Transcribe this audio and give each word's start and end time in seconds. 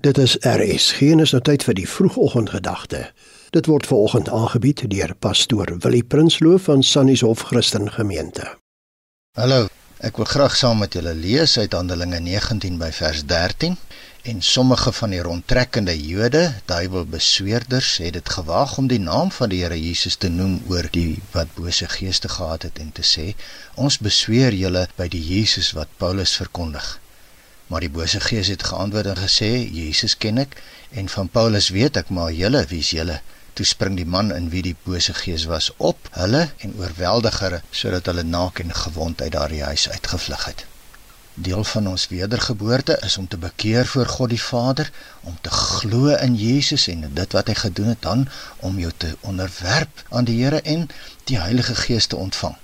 Dit 0.00 0.18
is 0.18 0.36
RS. 0.40 0.92
Geen 0.92 1.20
is 1.20 1.30
nou 1.30 1.42
tyd 1.44 1.62
vir 1.62 1.74
die 1.76 1.88
vroegoggendgedagte. 1.88 3.10
Dit 3.52 3.66
word 3.68 3.86
veraloggend 3.86 4.30
aangebied 4.32 4.80
deur 4.90 5.12
pastoor 5.14 5.68
Willie 5.84 6.04
Prinsloo 6.04 6.56
van 6.58 6.82
Sannieshof 6.82 7.44
Christen 7.50 7.90
Gemeente. 7.92 8.46
Hallo, 9.36 9.68
ek 10.00 10.16
wil 10.16 10.28
graag 10.30 10.56
saam 10.56 10.80
met 10.80 10.96
julle 10.96 11.12
lees 11.14 11.58
uit 11.58 11.76
Handelinge 11.76 12.22
19 12.24 12.80
by 12.80 12.88
vers 12.96 13.20
13. 13.28 13.76
En 14.32 14.40
sommige 14.40 14.92
van 14.92 15.12
die 15.12 15.20
rondtrekkende 15.20 15.94
Jode, 16.06 16.54
duiwelbesweerders, 16.64 17.96
het 18.00 18.16
dit 18.16 18.34
gewaag 18.38 18.78
om 18.78 18.88
die 18.88 19.00
naam 19.00 19.30
van 19.30 19.52
die 19.52 19.60
Here 19.60 19.76
Jesus 19.76 20.16
te 20.16 20.32
noem 20.32 20.62
oor 20.72 20.88
die 20.90 21.20
wat 21.36 21.52
bose 21.54 21.88
geeste 21.98 22.32
gehad 22.32 22.62
het 22.62 22.78
en 22.78 22.92
te 22.96 23.04
sê: 23.04 23.34
"Ons 23.74 23.98
besweer 23.98 24.54
julle 24.54 24.88
by 24.96 25.08
die 25.08 25.22
Jesus 25.34 25.72
wat 25.76 25.88
Paulus 25.98 26.36
verkondig." 26.36 26.98
Maar 27.72 27.80
die 27.80 27.94
bose 27.96 28.18
gees 28.20 28.50
het 28.52 28.62
geantwoord 28.68 29.06
en 29.06 29.16
gesê: 29.16 29.50
"Jesus 29.72 30.16
ken 30.16 30.38
ek 30.38 30.58
en 30.90 31.06
van 31.08 31.28
Paulus 31.28 31.68
weet 31.72 31.96
ek, 31.96 32.08
maar 32.08 32.32
julle, 32.32 32.66
wie's 32.68 32.90
julle?" 32.92 33.22
Toe 33.52 33.64
spring 33.66 33.96
die 33.96 34.08
man 34.16 34.28
in 34.32 34.50
wie 34.52 34.60
die 34.66 34.76
bose 34.84 35.14
gees 35.14 35.46
was 35.48 35.70
op 35.76 36.10
hulle 36.16 36.42
en 36.66 36.74
oorweldig 36.76 37.38
hulle 37.44 37.62
sodat 37.70 38.10
hulle 38.10 38.24
naak 38.28 38.60
en 38.60 38.74
gewond 38.74 39.22
uit 39.22 39.32
daardie 39.32 39.62
huis 39.64 39.88
uitgevlug 39.88 40.44
het. 40.50 40.66
Deel 41.34 41.64
van 41.64 41.88
ons 41.88 42.08
wedergeboorte 42.08 42.98
is 43.08 43.16
om 43.16 43.28
te 43.28 43.40
bekeer 43.40 43.86
voor 43.86 44.06
God 44.06 44.28
die 44.28 44.42
Vader, 44.42 44.92
om 45.20 45.38
te 45.40 45.50
glo 45.50 46.12
in 46.14 46.36
Jesus 46.36 46.86
en 46.92 47.08
dit 47.14 47.32
wat 47.32 47.48
hy 47.48 47.54
gedoen 47.54 47.94
het 47.94 48.02
dan 48.02 48.28
om 48.58 48.76
jou 48.78 48.92
te 48.96 49.16
onderwerp 49.20 50.04
aan 50.10 50.28
die 50.28 50.42
Here 50.44 50.60
en 50.60 50.88
die 51.24 51.40
Heilige 51.40 51.74
Gees 51.74 52.06
te 52.06 52.16
ontvang. 52.16 52.56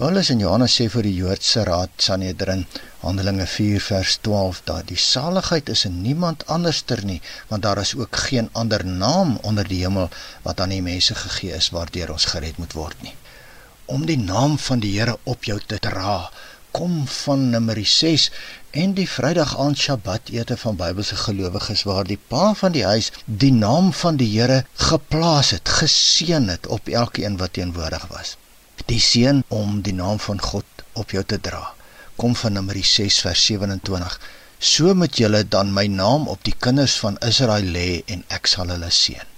Paulus 0.00 0.30
en 0.32 0.40
Johannes 0.40 0.72
sê 0.78 0.86
vir 0.88 1.04
die 1.04 1.18
Joodse 1.18 1.60
raad 1.68 1.90
Sanhedrin 2.00 2.62
Handelinge 3.02 3.44
4 3.54 3.82
vers 3.84 4.14
12 4.24 4.62
dat 4.70 4.86
die 4.88 4.96
saligheid 5.06 5.68
is 5.74 5.82
in 5.88 5.98
niemand 6.00 6.46
anderster 6.54 7.02
nie 7.10 7.18
want 7.50 7.66
daar 7.66 7.80
is 7.82 7.92
ook 7.98 8.16
geen 8.22 8.48
ander 8.62 8.86
naam 8.86 9.34
onder 9.50 9.68
die 9.68 9.82
hemel 9.82 10.08
wat 10.46 10.64
aan 10.64 10.72
die 10.72 10.80
mense 10.88 11.18
gegee 11.24 11.52
is 11.58 11.68
waardeur 11.76 12.14
ons 12.16 12.30
gered 12.32 12.56
moet 12.62 12.78
word 12.80 13.04
nie. 13.04 13.12
Om 13.98 14.08
die 14.08 14.16
naam 14.22 14.56
van 14.70 14.80
die 14.80 14.94
Here 14.96 15.18
op 15.34 15.44
jou 15.44 15.60
te 15.60 15.82
dra 15.90 16.16
kom 16.72 16.96
van 17.20 17.50
Numeri 17.52 17.84
6 17.84 18.28
en 18.86 18.96
die 18.96 19.08
Vrydag 19.18 19.52
aand 19.60 19.84
Sabbat 19.84 20.32
ete 20.32 20.56
van 20.64 20.80
Bybelse 20.80 21.20
gelowiges 21.28 21.84
waar 21.84 22.08
die 22.08 22.22
pa 22.32 22.54
van 22.64 22.72
die 22.72 22.88
huis 22.88 23.12
die 23.26 23.52
naam 23.52 23.92
van 23.92 24.16
die 24.16 24.32
Here 24.32 24.62
geplaas 24.90 25.52
het, 25.58 25.68
geseën 25.68 26.48
het 26.56 26.72
op 26.78 26.88
elkeen 26.88 27.36
wat 27.36 27.60
teenwoordig 27.60 28.08
was 28.16 28.38
die 28.86 29.00
seën 29.00 29.42
om 29.48 29.80
die 29.82 29.94
naam 29.94 30.18
van 30.18 30.40
God 30.40 30.84
op 30.92 31.10
jou 31.10 31.24
te 31.24 31.40
dra. 31.40 31.72
Kom 32.16 32.36
van 32.36 32.52
Numeri 32.52 32.82
6 32.82 33.20
vers 33.24 33.44
27. 33.44 34.20
So 34.58 34.94
moet 34.94 35.16
julle 35.16 35.42
dan 35.48 35.72
my 35.72 35.86
naam 35.86 36.28
op 36.28 36.44
die 36.44 36.56
kinders 36.58 36.98
van 37.00 37.18
Israel 37.24 37.68
lê 37.76 38.02
en 38.06 38.24
ek 38.28 38.46
sal 38.46 38.72
hulle 38.72 38.90
seën. 38.92 39.28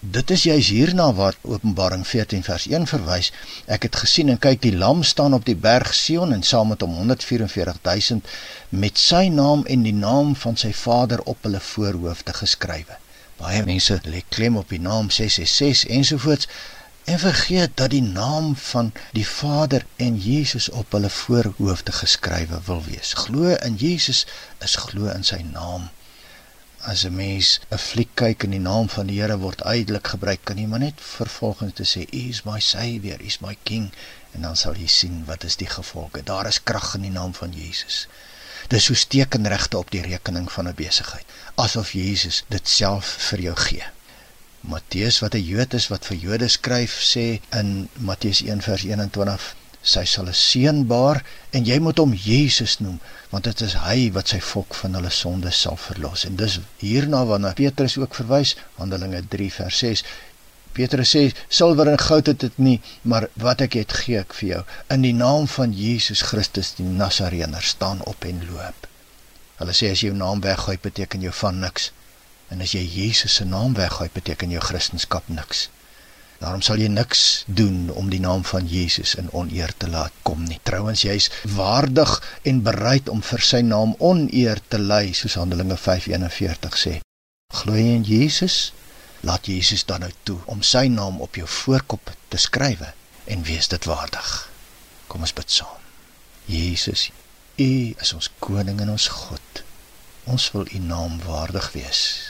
Dit 0.00 0.30
is 0.30 0.42
juis 0.46 0.68
hierna 0.70 1.06
wat 1.18 1.36
Openbaring 1.42 2.04
14 2.06 2.42
vers 2.46 2.66
1 2.68 2.84
verwys. 2.86 3.30
Ek 3.66 3.88
het 3.88 3.96
gesien 3.96 4.28
en 4.30 4.38
kyk 4.38 4.60
die 4.62 4.74
lam 4.76 5.02
staan 5.02 5.34
op 5.34 5.46
die 5.48 5.56
berg 5.56 5.94
Sion 5.96 6.32
en 6.36 6.44
saam 6.46 6.68
met 6.72 6.84
hom 6.84 6.92
144000 7.08 8.28
met 8.84 9.00
sy 9.00 9.26
naam 9.32 9.64
en 9.66 9.82
die 9.88 9.96
naam 9.96 10.34
van 10.36 10.56
sy 10.60 10.70
Vader 10.76 11.24
op 11.24 11.48
hulle 11.48 11.60
voorhoofde 11.72 12.36
geskrywe. 12.38 13.00
Baie 13.40 13.64
mense 13.66 13.98
lê 14.04 14.22
klem 14.28 14.60
op 14.60 14.70
die 14.72 14.80
naam 14.80 15.10
666 15.10 15.90
ensovoorts 15.98 16.48
en 17.06 17.18
vergeet 17.18 17.70
dat 17.74 17.90
die 17.90 18.02
naam 18.02 18.56
van 18.56 18.92
die 19.12 19.26
Vader 19.28 19.86
en 19.96 20.16
Jesus 20.18 20.68
op 20.68 20.92
hulle 20.92 21.10
voorhoofde 21.10 21.92
geskrywe 21.92 22.58
wil 22.64 22.82
wees. 22.84 23.12
Glo 23.12 23.52
in 23.54 23.76
Jesus 23.78 24.26
is 24.58 24.74
glo 24.74 25.06
in 25.12 25.22
sy 25.24 25.38
naam. 25.52 25.86
As 26.82 27.04
'n 27.06 27.14
mens 27.14 27.60
'n 27.70 27.78
fliek 27.78 28.10
kyk 28.14 28.42
en 28.42 28.50
die 28.50 28.64
naam 28.64 28.88
van 28.88 29.06
die 29.06 29.20
Here 29.20 29.38
word 29.38 29.62
uitelik 29.62 30.06
gebruik, 30.06 30.40
kan 30.44 30.58
jy 30.58 30.66
maar 30.66 30.78
net 30.78 30.98
vervolgens 30.98 31.74
te 31.74 31.86
sê, 31.92 32.10
"He 32.10 32.28
is 32.28 32.42
my 32.44 32.60
savior, 32.60 33.18
he 33.18 33.26
is 33.26 33.40
my 33.40 33.56
king." 33.62 33.92
En 34.32 34.42
dan 34.42 34.56
sal 34.56 34.74
jy 34.74 34.86
sien 34.86 35.24
wat 35.24 35.44
is 35.44 35.56
die 35.56 35.70
gevolge. 35.70 36.22
Daar 36.22 36.46
is 36.46 36.62
krag 36.62 36.94
in 36.94 37.02
die 37.02 37.10
naam 37.10 37.34
van 37.34 37.52
Jesus. 37.52 38.06
Dis 38.68 38.84
so 38.84 38.94
stekenregte 38.94 39.78
op 39.78 39.90
die 39.90 40.02
rekening 40.02 40.52
van 40.52 40.68
'n 40.68 40.74
besigheid, 40.74 41.26
asof 41.54 41.92
Jesus 41.92 42.44
dit 42.48 42.68
self 42.68 43.06
vir 43.06 43.40
jou 43.40 43.56
gee. 43.56 43.95
Matteus 44.60 45.20
wat 45.20 45.34
'n 45.34 45.44
Jood 45.44 45.74
is 45.74 45.88
wat 45.88 46.04
vir 46.04 46.16
Jode 46.16 46.48
skryf 46.48 46.98
sê 47.12 47.40
in 47.60 47.88
Matteus 47.98 48.40
1 48.42 48.62
vers 48.62 48.82
21 48.84 49.54
sy 49.82 50.04
sal 50.04 50.28
'n 50.28 50.34
seun 50.34 50.78
baar 50.86 51.22
en 51.50 51.64
jy 51.64 51.78
moet 51.78 51.98
hom 52.02 52.12
Jesus 52.12 52.78
noem 52.78 52.98
want 53.30 53.44
dit 53.44 53.60
is 53.66 53.74
hy 53.82 54.10
wat 54.16 54.32
sy 54.32 54.40
volk 54.40 54.74
van 54.74 54.94
hulle 54.98 55.10
sondes 55.10 55.60
sal 55.60 55.76
verlos. 55.76 56.24
En 56.24 56.36
dis 56.36 56.58
hierna 56.78 57.24
waarna 57.26 57.52
Petrus 57.52 57.98
ook 57.98 58.14
verwys 58.14 58.56
Handelinge 58.78 59.22
3 59.36 59.52
vers 59.58 59.78
6 59.78 60.02
Petrus 60.76 61.14
sê 61.14 61.22
silwer 61.48 61.88
en 61.88 62.02
goud 62.08 62.26
het 62.26 62.40
dit 62.40 62.58
nie 62.58 62.80
maar 63.02 63.28
wat 63.34 63.60
ek 63.60 63.78
het 63.80 63.92
gee 63.92 64.18
ek 64.18 64.34
vir 64.40 64.48
jou. 64.48 64.62
In 64.90 65.06
die 65.06 65.14
naam 65.14 65.46
van 65.48 65.72
Jesus 65.72 66.22
Christus 66.22 66.74
die 66.80 66.88
Nasareëner 66.88 67.62
staan 67.62 68.02
op 68.04 68.24
en 68.24 68.42
loop. 68.50 68.90
Hulle 69.60 69.72
sê 69.72 69.92
as 69.92 70.02
jy 70.02 70.10
jou 70.10 70.18
naam 70.18 70.42
weggooi 70.44 70.76
beteken 70.82 71.22
jou 71.24 71.32
van 71.44 71.60
niks 71.60 71.92
En 72.48 72.60
as 72.60 72.72
jy 72.76 72.84
Jesus 72.86 73.34
se 73.34 73.44
naam 73.44 73.74
weggooi, 73.74 74.08
beteken 74.12 74.50
jou 74.50 74.62
Christendom 74.62 75.22
niks. 75.26 75.68
Daarom 76.38 76.60
sal 76.60 76.80
jy 76.80 76.88
niks 76.92 77.44
doen 77.48 77.88
om 77.96 78.10
die 78.12 78.20
naam 78.20 78.44
van 78.44 78.66
Jesus 78.68 79.14
in 79.16 79.30
oneer 79.32 79.72
te 79.76 79.88
laat 79.88 80.12
kom 80.22 80.44
nie. 80.44 80.60
Trouwens 80.68 81.06
jy's 81.06 81.30
waardig 81.56 82.12
en 82.44 82.60
bereid 82.66 83.08
om 83.08 83.22
vir 83.24 83.40
sy 83.40 83.62
naam 83.64 83.94
oneer 83.98 84.60
te 84.68 84.78
ly, 84.78 85.14
soos 85.16 85.38
Handelinge 85.40 85.78
5:41 85.80 86.76
sê. 86.76 86.98
Glo 87.54 87.74
jy 87.74 87.94
in 87.96 88.04
Jesus? 88.04 88.72
Laat 89.24 89.46
Jesus 89.48 89.86
dan 89.88 90.04
nou 90.04 90.12
toe 90.22 90.38
om 90.44 90.62
sy 90.62 90.86
naam 90.92 91.20
op 91.24 91.36
jou 91.40 91.48
voorkop 91.48 92.12
te 92.28 92.36
skrywe 92.36 92.92
en 93.24 93.42
wees 93.42 93.68
dit 93.68 93.84
waardig. 93.84 94.50
Kom 95.08 95.24
ons 95.24 95.32
bid 95.32 95.50
saam. 95.50 95.80
Jesus, 96.46 97.10
U 97.58 97.94
is 97.96 98.12
ons 98.12 98.30
koning 98.38 98.80
en 98.80 98.90
ons 98.92 99.08
God. 99.08 99.62
Ons 100.28 100.50
wil 100.52 100.68
U 100.68 100.78
naam 100.78 101.16
waardig 101.24 101.72
wees. 101.72 102.25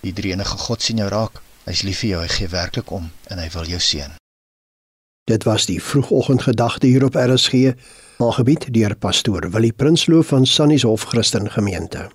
Die 0.00 0.12
Drie-enige 0.12 0.58
God 0.58 0.82
sien 0.82 1.00
jou 1.02 1.08
raak. 1.10 1.42
Hy's 1.68 1.82
lief 1.84 2.02
vir 2.04 2.10
jou, 2.10 2.20
hy 2.22 2.30
gee 2.32 2.48
werklik 2.52 2.92
om 2.94 3.10
en 3.28 3.42
hy 3.42 3.48
wil 3.54 3.68
jou 3.68 3.80
seën. 3.82 4.14
Dit 5.28 5.44
was 5.44 5.66
die 5.68 5.80
vroegoggendgedagte 5.82 6.88
hier 6.88 7.04
op 7.04 7.18
RSG, 7.20 7.74
aangebied 8.24 8.70
deur 8.72 8.96
pastoor 8.96 9.50
Willie 9.52 9.74
Prinsloo 9.76 10.22
van 10.22 10.46
Sannieshof 10.46 11.02
Christen 11.12 11.50
Gemeente. 11.50 12.08